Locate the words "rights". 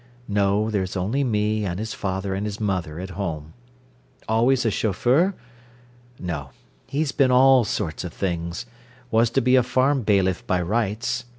10.59-11.25